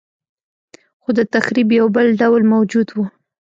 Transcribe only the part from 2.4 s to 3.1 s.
موجود و